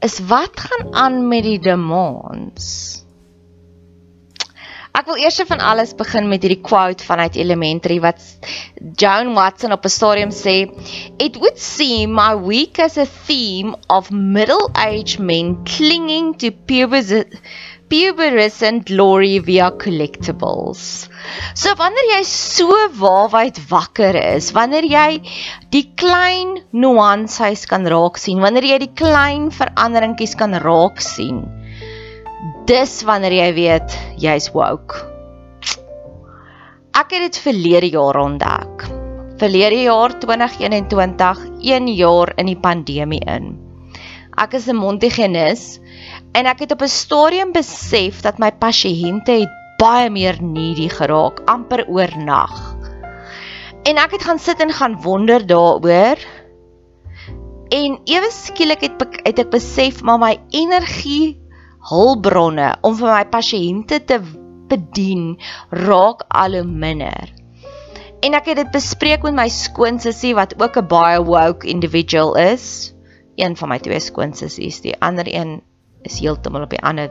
[0.00, 2.66] is wat gaan aan met die demons?
[4.98, 8.18] Ek wil eers van alles begin met hierdie quote vanuit Elementary wat
[8.98, 10.66] Joan Watson op 'n stadium sê,
[11.18, 16.50] "It would seem my week as a theme of middle-aged men clinging to
[17.88, 21.08] pubescent glory via collectibles."
[21.54, 22.68] So wanneer jy so
[23.00, 25.20] waarwyd wakker is, wanneer jy
[25.70, 31.44] die klein nuances kan raak sien, wanneer jy die klein veranderingkies kan raak sien,
[32.66, 35.08] dis wanneer jy weet jy's woke.
[36.98, 38.88] Ek het dit verlede jaar ontdek.
[39.38, 43.52] Verlede jaar 2021, 1 jaar in die pandemie in.
[44.38, 45.78] Ek is 'n Montigenis
[46.32, 51.40] en ek het op 'n stadium besef dat my pasiënte het baie meer needy geraak
[51.46, 52.76] amper oornag.
[53.82, 56.18] En ek het gaan sit en gaan wonder daaroor.
[57.68, 61.38] En ewe skielik het het ek besef maar my energie
[61.88, 64.18] hulpbronne om vir my pasiënte te
[64.68, 65.38] bedien
[65.70, 67.32] raak al hoe minder.
[68.20, 72.94] En ek het dit bespreek met my skoonsussie wat ook 'n baie woke individual is.
[73.36, 75.62] Een van my twee skoonsussies, die ander een
[76.02, 77.10] is heeltemal op die ander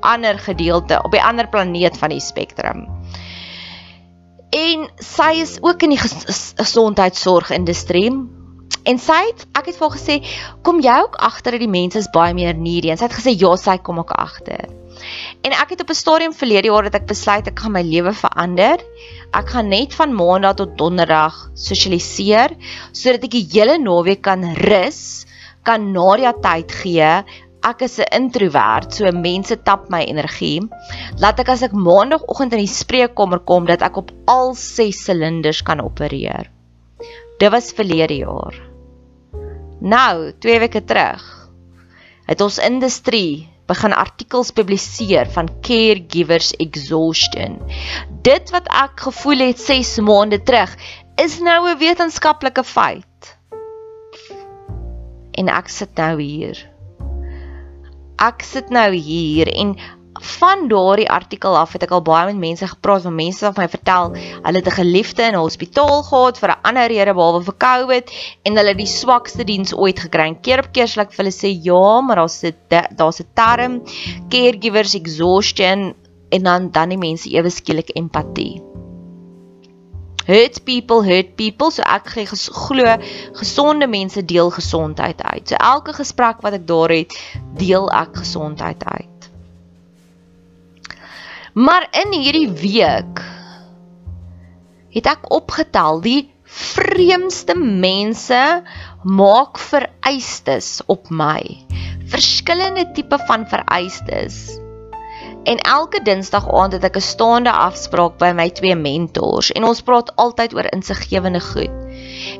[0.00, 2.86] ander gedeelte op 'n ander planeet van die spektrum.
[4.50, 6.00] En sy is ook in die
[6.56, 8.10] gesondheidsorgindustrie.
[8.86, 10.26] En sy het ek het vir haar gesê,
[10.62, 13.36] "Kom jy ook agter dat die mense is baie meer needy?" En sy het gesê,
[13.38, 14.68] "Ja, sy kom ook agter."
[15.42, 18.12] En ek het op 'n stadium verlede jaar dat ek besluit ek gaan my lewe
[18.12, 18.78] verander.
[19.32, 22.56] Ek gaan net van maandag tot donderdag sosialiseer
[22.92, 25.26] sodat ek die hele naweek kan rus,
[25.62, 27.24] kan Nadia tyd gee
[27.66, 30.62] ek is 'n introwert, so mense tap my energie.
[31.18, 35.62] Laat ek as ek maandagooggend in die spreekkamer kom dat ek op al 6 silinders
[35.62, 36.50] kan opereer.
[37.38, 38.54] Dit was verlede jaar.
[39.80, 41.50] Nou, 2 weke terug,
[42.26, 47.58] het ons industrie begin artikels publiseer van caregivers exhaustion.
[48.22, 50.70] Dit wat ek gevoel het 6 maande terug,
[51.16, 53.36] is nou 'n wetenskaplike feit.
[55.32, 56.75] En ek sit nou hier.
[58.16, 59.76] Ek sit nou hier en
[60.24, 63.66] van daardie artikel af het ek al baie met mense gepraat, van mense wat my
[63.68, 67.56] vertel hulle het 'n geliefde in 'n hospitaal gehad vir 'n ander rede behalwe vir
[67.66, 68.10] COVID
[68.44, 70.34] en hulle het die swakste diens ooit gekry.
[70.40, 72.54] Keer op keer sal ek vir hulle sê ja, maar daar's 'n
[72.96, 73.82] daar's 'n term
[74.30, 75.94] caregivers exhaustion
[76.30, 78.65] en dan dan die mense ewe skielik empatie.
[80.26, 82.96] Hurt people hurt people so ek gee ges, glo
[83.38, 85.48] gesonde mense deel gesondheid uit.
[85.48, 87.14] So elke gesprek wat ek daar het,
[87.58, 89.30] deel ek gesondheid uit.
[91.56, 93.22] Maar in hierdie week
[94.96, 96.20] het ek opgetel die
[96.56, 98.42] vreemdste mense
[99.06, 101.40] maak vereistes op my.
[102.12, 104.58] Verskillende tipe van vereistes.
[105.46, 109.82] En elke Dinsdag aand het ek 'n staande afspraak by my twee mentors en ons
[109.82, 111.70] praat altyd oor insiggewende goed.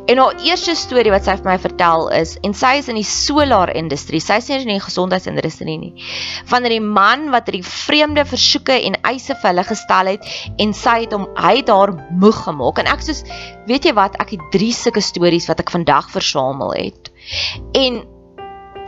[0.06, 3.06] En haar eerste storie wat sy vir my vertel is en sy is in die
[3.06, 4.20] solar industrie.
[4.20, 5.92] Sy is nie in die gesondheidsindustrie nie.
[6.50, 10.26] Van die man wat hierdie vreemde versoeke en eise vir hulle gestel het
[10.58, 12.82] en sy het hom hy het haar moeg gemaak.
[12.82, 13.22] En ek soos
[13.70, 17.10] weet jy wat, ek het drie sulke stories wat ek vandag versamel het.
[17.74, 18.02] En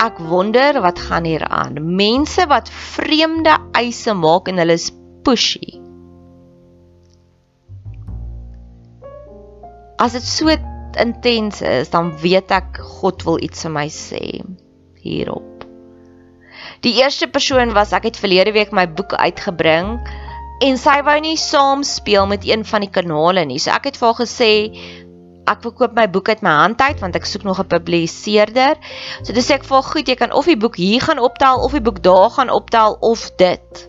[0.02, 1.78] ek wonder wat gaan hier aan.
[1.98, 4.90] Mense wat vreemde eise maak en hulle is
[5.26, 5.78] pushy.
[9.98, 10.54] As dit so
[10.98, 14.22] intens is, dan weet ek God wil iets vir my sê
[15.02, 15.66] hierop.
[16.86, 19.96] Die eerste persoon was ek het verlede week my boek uitgebring
[20.62, 23.58] en sy wou nie saam speel met een van die kanale nie.
[23.62, 24.52] So ek het vir haar gesê
[25.48, 28.76] ek wil koop my boek uit my hand uit want ek soek nog 'n publiseerder.
[29.22, 31.84] So dis ek vir goed, jy kan of die boek hier gaan optel of die
[31.84, 33.88] boek daar gaan optel of dit.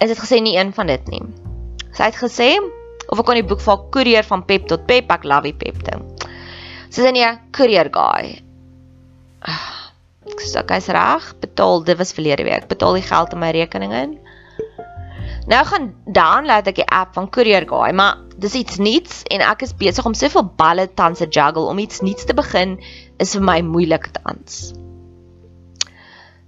[0.00, 1.22] Is dit gesê nie een van dit nie.
[1.92, 2.58] Sy het gesê
[3.08, 5.84] of ek kon die boek vir koerier van Pep tot Pep, ek love die Pep
[5.84, 6.02] ding.
[6.90, 8.40] Sy sê nee, koerier guy.
[10.24, 13.92] Ek sê ek's reg, betaal, dit was verlede week, betaal die geld in my rekening
[13.92, 14.18] in.
[15.46, 19.44] Nou gaan dan laat ek die app van koerier guy, maar dis iets nuuts en
[19.44, 22.78] ek is besig om soveel balle tans te juggle om iets nuuts te begin
[23.20, 24.72] is vir my moeilik tans.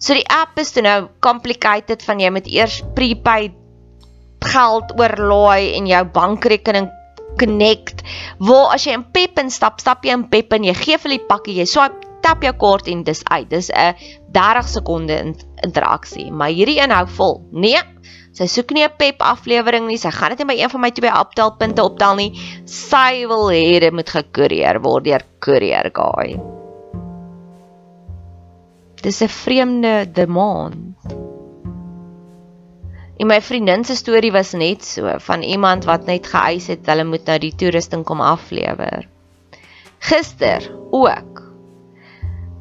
[0.00, 3.56] So die app is nou complicated van jy moet eers prepaid
[4.46, 6.88] geld oorlaai en jou bankrekening
[7.40, 8.02] connect.
[8.40, 11.24] Waar as jy in Pep instap, stap jy in Pep en jy gee vir die
[11.28, 13.48] pakkie, jy swipe tap jou kaart en dis uit.
[13.50, 13.94] Dis 'n
[14.32, 15.16] 30 sekonde
[15.62, 17.42] interaksie, maar hierdie een hou vol.
[17.52, 17.80] Nee.
[18.36, 19.96] Sy soek nie 'n Pep aflewering nie.
[19.96, 22.32] Sy gaan dit nie by een van my twee optelpunte optel nie.
[22.68, 26.36] Sy wil hê dit moet gekoerier word deur Courier Guy.
[29.02, 31.16] Dis 'n vreemde demand.
[33.16, 37.04] En my vriendin se storie was net so van iemand wat net geëis het hulle
[37.04, 39.08] moet nou die toerusting kom aflewer.
[39.98, 40.60] Gister
[40.90, 41.35] ook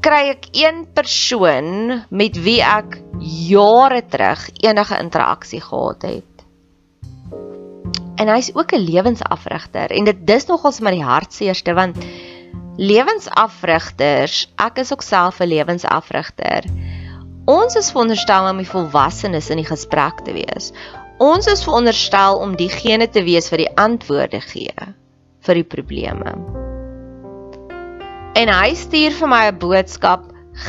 [0.05, 6.43] kry ek een persoon met wie ek jare terug enige interaksie gehad het.
[8.21, 11.97] En hy's ook 'n lewensafrigter en dit dis nogals my hartseerste want
[12.77, 16.63] lewensafrigters, ek is ook self 'n lewensafrigter.
[17.45, 20.71] Ons is veronderstel om die volwassenes in die gesprek te wees.
[21.17, 24.93] Ons is veronderstel om diegene te wees wat die antwoorde gee
[25.39, 26.64] vir die probleme.
[28.35, 30.23] En hy stuur vir my 'n boodskap: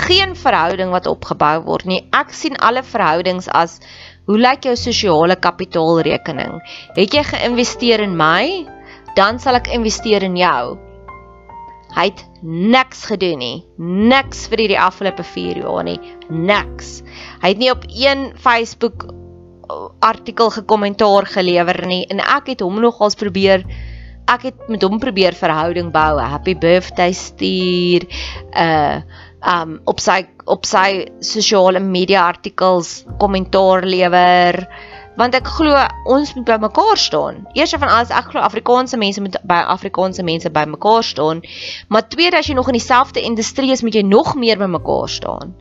[0.06, 2.02] geen verhouding wat opgebou word nie.
[2.12, 3.80] Ek sien alle verhoudings as
[4.26, 6.60] hoe lyk jou sosiale kapitaalrekening?
[6.94, 8.66] Het jy geïnvesteer in my?
[9.16, 10.78] Dan sal ek investeer in jou.
[11.96, 13.64] Hy het niks gedoen nie.
[13.78, 15.98] Niks vir hierdie afgelope 4 jaar nie.
[16.28, 17.02] Niks.
[17.42, 19.08] Hy het nie op een Facebook
[19.98, 23.64] artikel gekommentaar gelewer nie en ek het hom nogals probeer
[24.26, 28.08] ek het met hom probeer verhouding bou, happy birthday stuur,
[28.52, 29.00] uh
[29.46, 34.64] um op sy op sy sosiale media artikels kommentaar lewer
[35.16, 35.76] want ek glo
[36.12, 37.38] ons moet by mekaar staan.
[37.56, 41.40] Eerste van alles ek glo Afrikaanse mense moet by Afrikaanse mense by mekaar staan.
[41.88, 45.08] Maar tweede as jy nog in dieselfde industrie is, moet jy nog meer by mekaar
[45.08, 45.54] staan.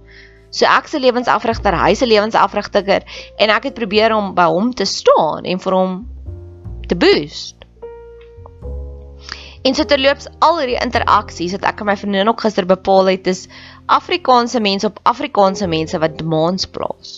[0.51, 3.03] So ek se lewensafrigter, hy se lewensafrigter
[3.39, 5.97] en ek het probeer om by hom te staan en vir hom
[6.87, 7.54] te boost.
[9.65, 13.27] En so terloops al hierdie interaksies wat ek en my vriendin ook gister bepaal het
[13.27, 13.47] is
[13.89, 17.15] Afrikaanse mense op Afrikaanse mense wat demands plaas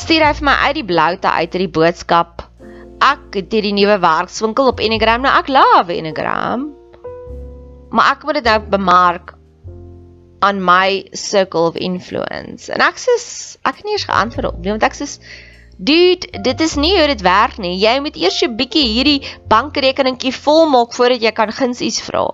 [0.00, 2.44] stuur hy vir my uit die bloute uit hierdie boodskap.
[3.04, 5.22] Ek het hierdie nuwe werkswinkel op Enneagram.
[5.24, 6.64] Nou ek love Enneagram.
[7.94, 9.34] Maar ek moet dit nou bemark
[10.46, 12.70] aan my circle of influence.
[12.72, 13.16] En ek sê
[13.68, 15.10] ek het nie eens geantwoord op nie want ek sê
[15.88, 17.72] Dude, dit is nie hoe dit werk nie.
[17.80, 19.22] Jy moet eers 'n bietjie hierdie
[19.52, 22.24] bankrekeningkie volmaak voordat jy kan gunsies vra.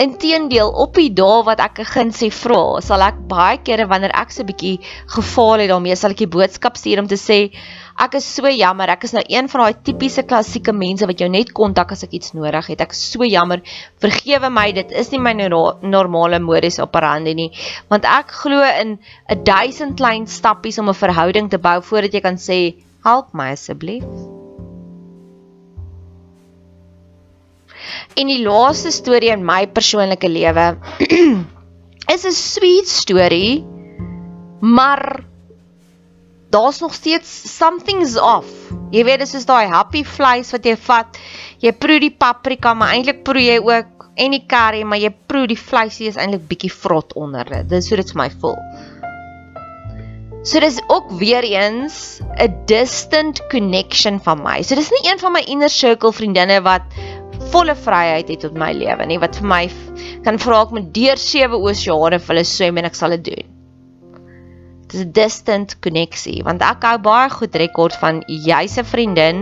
[0.00, 4.30] Inteendeel, op die dae wat ek 'n gunsie vra, sal ek baie kere wanneer ek
[4.32, 7.52] so 'n bietjie gefaal het daarmee, sal ek 'n boodskap stuur om te sê
[7.98, 11.28] ek is so jammer, ek is nou een van daai tipiese klassieke mense wat jou
[11.28, 12.80] net kontak as ek iets nodig het.
[12.80, 13.60] Ek is so jammer.
[14.00, 17.50] Vergewe my, dit is nie my normale modus operandi nie,
[17.90, 22.20] want ek glo in 'n duisend klein stappies om 'n verhouding te bou voordat jy
[22.20, 24.31] kan sê help my asseblief.
[28.14, 30.66] En die laaste storie in my persoonlike lewe
[32.14, 33.64] is 'n sweet storie,
[34.60, 35.24] maar
[36.52, 38.50] daar's nog steeds something's off.
[38.92, 41.16] Jy weet dis is daai happy vleis wat jy vat.
[41.64, 45.46] Jy proe die paprika, maar eintlik proe jy ook en die curry, maar jy proe
[45.48, 47.68] die vleisie is eintlik bietjie vrot onder dit.
[47.70, 48.58] Dis hoe dit vir my voel.
[50.42, 54.62] So dis ook weer eens 'n distant connection van my.
[54.62, 56.82] So dis nie een van my inner circle vriendinne wat
[57.52, 59.64] volle vryheid het op my lewe nie, wat vir my
[60.24, 63.52] kan vra ek met deur sewe oseane vir hulle swem en ek sal dit doen
[64.92, 69.38] dis 'n distant koneksie want ek hou baie goed rekord van jy's 'n vriendin,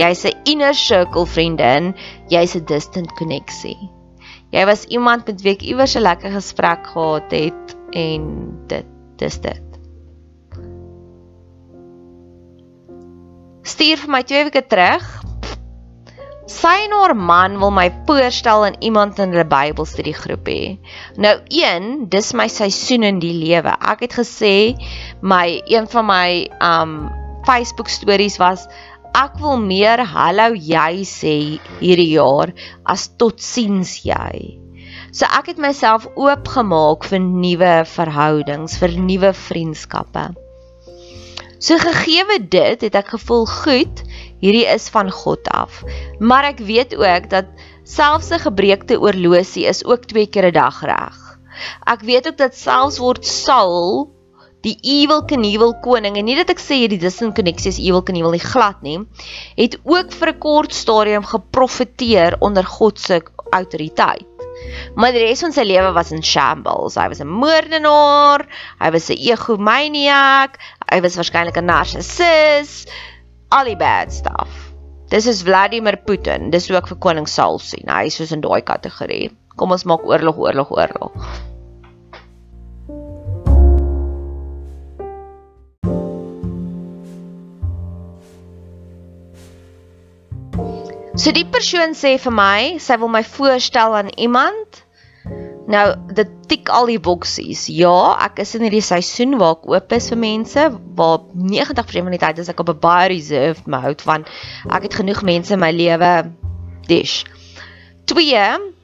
[0.00, 1.94] jy's 'n inner circle vriendin,
[2.28, 3.76] jy's 'n distant koneksie.
[4.52, 8.22] Jy was iemand met wie ek iewers 'n lekker gesprek gehad het en
[8.66, 8.86] dit
[9.16, 9.62] dis dit.
[13.62, 15.04] Stuur vir my 2 weke terug
[16.46, 20.78] Sy en haar man wil my voorstel aan iemand in hulle Bybelstudiegroepie.
[21.18, 23.72] Nou een, dis my seisoen in die lewe.
[23.74, 24.52] Ek het gesê
[25.26, 26.28] my een van my
[26.62, 26.94] um
[27.48, 28.68] Facebook stories was
[29.18, 31.34] ek wil meer hallo jy sê
[31.82, 32.54] hierdie jaar
[32.86, 34.62] as totsiens jy.
[35.10, 40.28] So ek het myself oopgemaak vir nuwe verhoudings, vir nuwe vriendskappe.
[41.58, 44.02] So gegeewe dit, het ek gevoel goed,
[44.42, 45.80] hierdie is van God af.
[46.20, 47.48] Maar ek weet ook dat
[47.84, 51.16] selfs 'n gebreekte oorlosie is ook twee keer 'n dag reg.
[51.86, 54.12] Ek weet ook dat selfs word Saul
[54.66, 58.34] die evil Knievel koning en nie dat ek sê hierdie distant connectie is evil Knievel
[58.34, 58.98] nie glad nie,
[59.56, 64.26] het ook vir 'n kort stadium geprofeteer onder God se autoriteit.
[64.96, 66.96] Maar die res van sy lewe was in shambles.
[66.96, 68.46] Hy was 'n moordenaar,
[68.80, 70.58] hy was 'n egomaniac,
[70.90, 72.86] hy was waarskynlik 'n narcissus
[73.50, 74.72] al die bad stuff.
[75.08, 76.50] Dis is Vladimir Putin.
[76.50, 77.86] Dis ook vir koning Saul sien.
[77.86, 79.30] Hy is soos in daai kategorie.
[79.56, 81.14] Kom ons maak oorlog, oorlog, oorlog.
[91.16, 94.82] So die persoon sê vir my, sy wil my voorstel aan iemand
[95.66, 97.64] Nou, dit tik al die boksies.
[97.74, 100.68] Ja, ek is in hierdie seisoen waar ek oop is vir mense,
[100.98, 104.26] waar 90% van die tyd is ek op 'n baie reserved mode van
[104.70, 106.30] ek het genoeg mense in my lewe
[106.86, 107.24] dish.
[108.06, 108.74] 2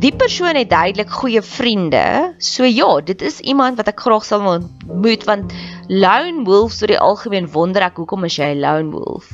[0.00, 2.34] Die persoon het duidelik goeie vriende.
[2.38, 5.52] So ja, dit is iemand wat ek graag sal ontmoet want
[5.88, 9.28] lone wolves vir die algemeen wonder ek hoekom is jy 'n lone wolf?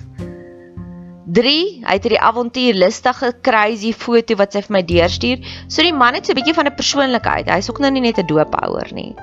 [1.28, 5.42] 3, hy het hierdie avontuurlustige crazy foto wat sy vir my deurstuur.
[5.68, 7.50] So die man het so 'n bietjie van 'n persoonlikheid.
[7.50, 9.14] Hy's ook nou nie net 'n doophouer nie.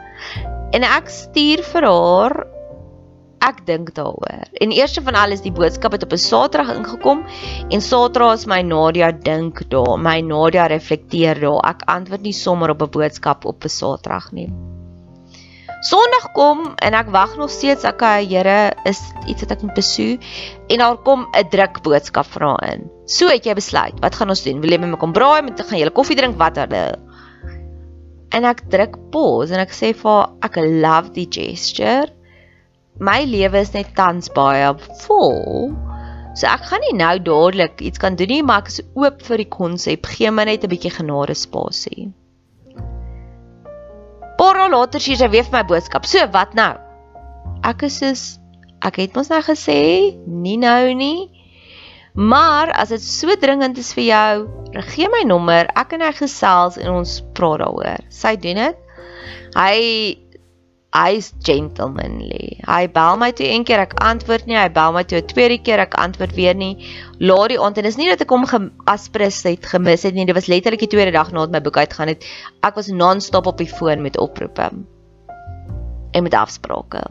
[0.72, 2.46] En ek stuur vir haar
[3.40, 4.46] ek dink daaroor.
[4.62, 7.26] En eerste van alles die boodskap het op 'n Saterdag ingekom
[7.70, 11.62] en Saterdag is my Nadia dink daar, my Nadia reflekteer daar.
[11.70, 14.75] Ek antwoord nie sommer op 'n boodskap op 'n Saterdag nie.
[15.86, 18.98] Sondag kom en ek wag nog steeds ek okay, Here is
[19.30, 20.24] iets wat ek moet besoek
[20.74, 22.88] en daar kom 'n druk boodskap vra in.
[23.06, 24.62] So het jy besluit, wat gaan ons doen?
[24.63, 26.98] Wil jy met my kom braai met gaan julle koffie drink wat hulle?
[28.34, 32.10] En ek druk pause en ek sê vir ek love die gesture.
[32.98, 34.74] My lewe is net tans baie
[35.06, 35.70] vol.
[36.34, 39.38] So ek gaan nie nou dadelik iets kan doen nie, maar ek is oop vir
[39.38, 40.06] die konsep.
[40.18, 42.10] Gee my net 'n bietjie genade spasie.
[44.39, 46.08] Paar dae later stuur sy weer vir my boodskap.
[46.10, 46.74] So, wat nou?
[47.65, 48.25] Ek is soos
[48.86, 49.80] ek het mos nou gesê,
[50.27, 51.32] nie nou nie.
[52.15, 54.46] Maar as dit so dringend is vir jou,
[54.94, 55.68] gee my nommer.
[55.75, 58.06] Ek en hy gesels en ons praat daaroor.
[58.13, 58.84] Sy doen dit.
[59.56, 59.80] Hy
[60.96, 62.62] hy's gentlemanly.
[62.64, 65.58] Hy bel my toe een keer ek antwoord nie, hy bel my toe 'n tweede
[65.60, 66.88] keer ek antwoord weer nie.
[67.20, 68.48] Laat die aand en dis nie dat ek hom
[68.88, 70.25] aspres het gemis het nie.
[70.25, 72.24] Dit was letterlik die tweede dag nadat my boek uitgaan het.
[72.64, 74.72] Ek was non-stop op die foon met oproepe
[76.12, 77.04] en met afsprake.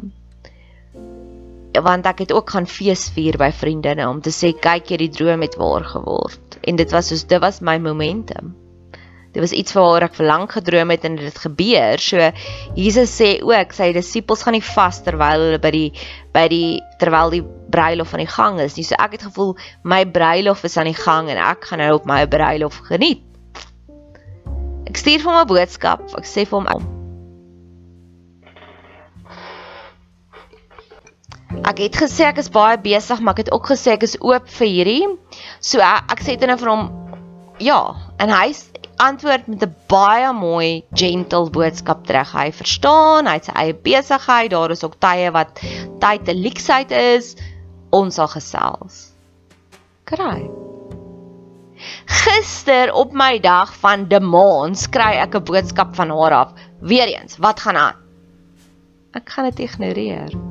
[1.74, 5.42] Want ek het ook gaan feesvier by vriendinne om te sê kyk jy die droom
[5.42, 8.63] het waar geword en dit was soos dit was my momentum.
[9.34, 11.98] Dit was iets waaroor ek vir lank gedroom het en dit het gebeur.
[11.98, 12.30] So
[12.78, 15.88] Jesus sê ook sy disippels gaan nie vas terwyl hulle by die
[16.34, 16.68] by die
[17.00, 17.42] terwyl die
[17.74, 18.86] bruilof aan die gang is nie.
[18.86, 22.06] So ek het gevoel my bruilof is aan die gang en ek gaan nou op
[22.06, 23.24] my bruilof geniet.
[24.86, 26.06] Ek stuur vir hom 'n boodskap.
[26.14, 26.92] Ek sê vir hom
[31.64, 34.46] Ek het gesê ek is baie besig, maar ek het ook gesê ek is oop
[34.58, 35.06] vir hierdie.
[35.60, 36.90] So ek, ek sê dit nou vir hom
[37.58, 37.80] ja,
[38.18, 38.52] en hy
[38.96, 42.32] antwoord met 'n baie mooi gentle boodskap terug.
[42.32, 45.60] Hy verstaan, hy het sy eie besigheid, daar is ook tye wat
[46.00, 47.36] tyd te leksheid is.
[47.90, 49.12] Ons sal gesels.
[50.04, 50.50] Kry.
[52.06, 56.52] Gister op my dag van demons kry ek 'n boodskap van haar af.
[56.80, 57.96] Weereens, wat gaan aan?
[59.12, 60.43] Ek gaan dit ignoreer.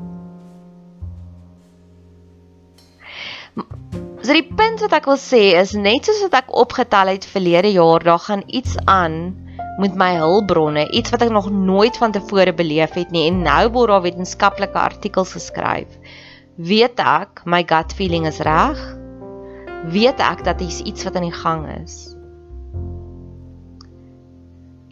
[4.24, 7.74] So die punt wat ek wil sê is net soos wat ek opgetel het verlede
[7.76, 9.34] jaar, daar gaan iets aan
[9.84, 13.66] met my hulpbronne, iets wat ek nog nooit van tevore beleef het nie en nou
[13.76, 15.98] word daar wetenskaplike artikels geskryf.
[16.56, 18.80] Weet ek my gut feeling is reg?
[19.92, 22.16] Weet ek dat dit iets wat aan die gang is?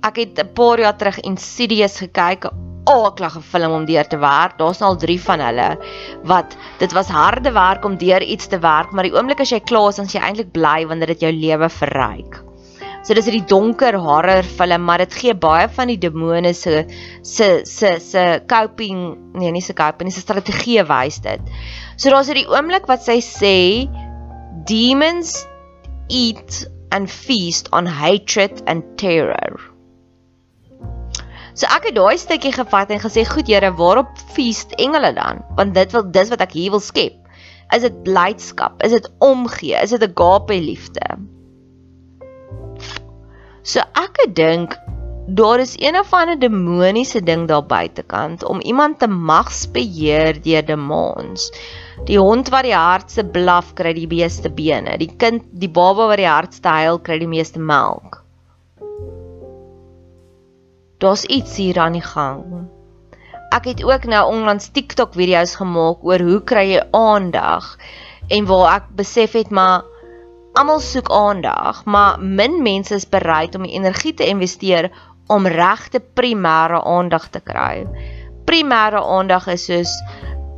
[0.04, 2.52] Ek het 'n paar jaar terug Insidious gekyk,
[2.90, 4.58] aaklige film om deur te werk.
[4.58, 5.68] Daar's al 3 van hulle
[6.28, 9.60] wat dit was harde werk om deur iets te werk, maar die oomblik as jy
[9.60, 12.42] klaar is, dan is jy eintlik bly wanneer dit jou lewe verryk.
[13.04, 16.86] So dis 'n donker horror film, maar dit gee baie van die demone se
[17.24, 21.42] se se se coping, nee, nie se coping, nie se strategie wys dit.
[21.98, 23.90] So daar's hierdie oomblik wat sy sê
[24.66, 25.48] demons
[26.10, 29.71] eat and feast on hatred and terror.
[31.62, 35.44] So ek het daai stukkie gevat en gesê, "Goed Here, waarop feest engele dan?
[35.56, 37.14] Want dit wil dis wat ek hier wil skep.
[37.76, 38.82] Is dit blydskap?
[38.84, 39.78] Is dit omgee?
[39.78, 41.06] Is dit 'n agape liefde?"
[43.62, 44.80] So ek dink
[45.28, 51.52] daar is een of ander demoniese ding daar buitekant om iemand te magsbeheer deur demons.
[52.06, 54.98] Die hond wat die hardste blaf kry die meeste bene.
[54.98, 58.11] Die kind, die baba wat die hardste huil kry die meeste melk
[61.02, 62.70] daar's iets hier aan die gang.
[63.52, 67.74] Ek het ook nou onlangs TikTok video's gemaak oor hoe kry jy aandag
[68.32, 69.84] en waar ek besef het maar
[70.60, 74.92] almal soek aandag, maar min mense is bereid om die energie te investeer
[75.32, 77.88] om regte primêre aandag te kry.
[78.46, 79.98] Primêre aandag is soos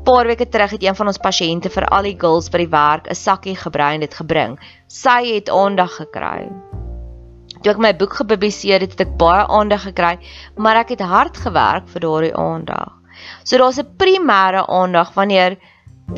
[0.04, 3.08] paar weke terug het een van ons pasiënte vir al die girls by die werk
[3.08, 4.60] 'n sakkie gebrei en dit gebring.
[4.88, 6.52] Sy het aandag gekry
[7.64, 10.18] toe ek my boek gepubliseer het, het ek baie aandag gekry,
[10.58, 12.92] maar ek het hard gewerk vir daardie aandag.
[13.44, 15.58] So daar's 'n primêre aandag wanneer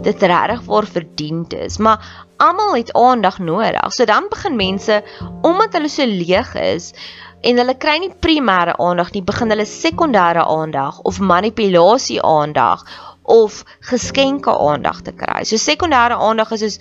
[0.01, 2.01] dit regtig word verdiend is, maar
[2.37, 3.93] almal het aandag nodig.
[3.93, 5.03] So dan begin mense
[5.41, 6.93] omdat hulle so leeg is
[7.41, 12.85] en hulle kry nie primêre aandag nie, begin hulle sekondêre aandag of manipulasie aandag
[13.23, 15.43] of geskenke aandag te kry.
[15.43, 16.79] So sekondêre aandag is soos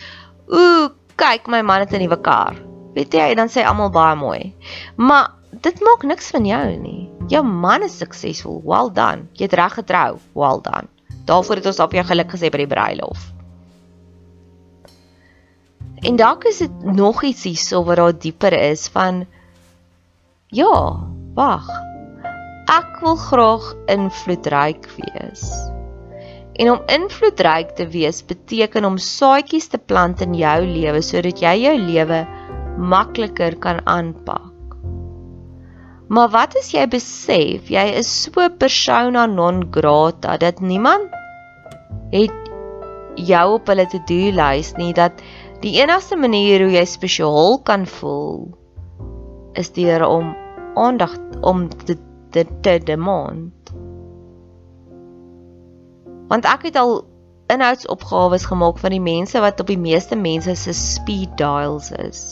[0.48, 2.73] ooh, kyk my man het 'n nuwe kar.
[2.94, 4.54] Weet jy, dan sê almal baie mooi.
[4.96, 5.32] Maar
[5.64, 7.10] dit maak niks van jou nie.
[7.32, 8.60] Jou man is suksesvol.
[8.66, 9.28] Well done.
[9.34, 10.18] Jy het reg getrou.
[10.38, 10.90] Well done.
[11.24, 13.30] Daarvoor het ons op jou geluk gesê by die bruilof.
[16.04, 19.24] En dalk is dit nog iets hierso wat daar dieper is van
[20.52, 20.74] ja,
[21.34, 21.70] wag.
[22.68, 25.48] Ek wil graag invloedryk wees.
[26.60, 31.54] En om invloedryk te wees beteken om saadjies te plant in jou lewe sodat jy
[31.64, 32.20] jou lewe
[32.76, 34.52] makliker kan aanpak.
[36.08, 41.12] Maar wat as jy besef jy is so persona non grata dat niemand
[42.12, 42.50] het
[43.16, 45.22] jou op hulle to-do lys nie dat
[45.64, 48.50] die enigste manier hoe jy spesiaal kan voel
[49.58, 50.34] is deur om
[50.74, 51.96] aandag om te
[52.34, 53.52] te, te demand.
[56.28, 57.04] Want ek het al
[57.52, 62.24] inhoudsopgawes gemaak van die mense wat op die meeste mense se speed dials is.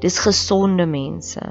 [0.00, 1.42] Dis gesonde mense.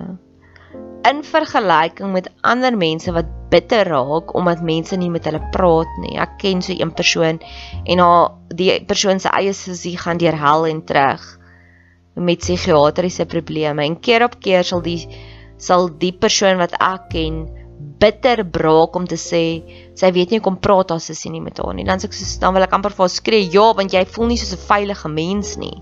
[1.06, 6.18] In vergelyking met ander mense wat bitter raak omdat mense nie met hulle praat nie.
[6.22, 7.40] Ek ken so een persoon
[7.86, 11.26] en haar die persoon se eie sussie gaan deur hel en terug
[12.16, 15.02] met psigiatriese probleme en keer op keer sal die
[15.58, 17.46] sal die persoon wat ek ken
[18.00, 19.44] bitter braak om te sê
[20.00, 21.88] sy weet nie kom praat haar sussie nie met haar nie.
[21.88, 24.32] Dan sê ek so dan wil ek amper vir haar skree ja want jy voel
[24.32, 25.76] nie soos 'n veilige mens nie.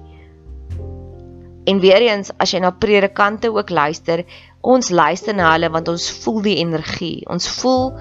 [1.65, 4.25] En weer eens, as jy na predikante ook luister,
[4.61, 7.23] ons luister na hulle want ons voel die energie.
[7.31, 7.93] Ons voel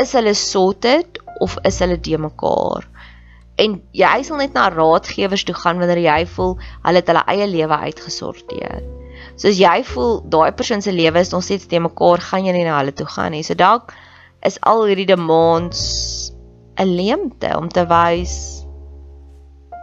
[0.00, 2.84] is hulle sorted of is hulle de mekaar?
[3.56, 7.46] En jy sal net na raadgewers toe gaan wanneer jy voel hulle het hulle eie
[7.48, 8.84] lewe uitgesorteer.
[9.40, 12.52] So as jy voel daai persoon se lewe is nog steeds te mekaar, gaan jy
[12.52, 13.44] nie na hulle toe gaan nie.
[13.46, 13.96] So dalk
[14.44, 15.80] is al hierdie demons
[16.76, 18.36] 'n leemte om te wys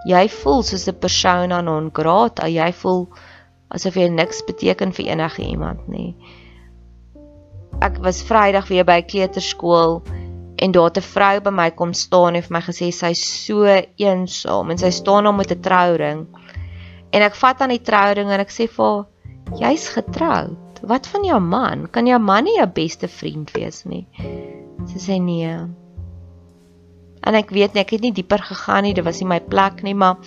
[0.05, 3.07] jy voel soos 'n persona non grata, jy voel
[3.73, 6.13] asof jy niks beteken vir enige iemand nie.
[7.81, 10.01] Ek was Vrydag weer by kleuterskool
[10.61, 13.65] en daar 'n vrou by my kom staan en vir my gesê sy's so
[13.97, 16.27] eensaam en sy staan daar met 'n trouring.
[17.11, 19.05] En ek vat aan die trouring en ek sê vir haar,
[19.59, 20.79] jy's getroud.
[20.83, 21.87] Wat van jou man?
[21.87, 24.07] Kan jou man nie jou beste vriend wees nie?
[24.85, 25.57] Sy sê nee.
[27.23, 29.83] En ek weet nie, ek het nie dieper gegaan nie, dit was nie my plek
[29.83, 30.17] nie, maar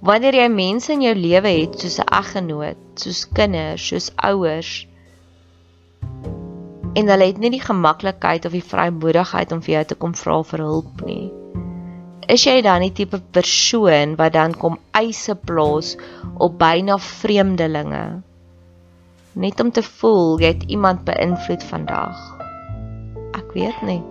[0.00, 4.86] wanneer jy mense in jou lewe het soos 'n eggenoot, soos kinders, soos ouers
[6.98, 10.40] en hulle het nie die gemaklikheid of die vrymoedigheid om vir jou te kom vra
[10.42, 11.28] vir hulp nie.
[12.28, 15.94] Is jy dan die tipe persoon wat dan kom eise plaas
[16.36, 18.22] op byna vreemdelinge
[19.38, 22.18] net om te voel jy het iemand beïnvloed vandag?
[23.38, 24.02] Ek weet nie.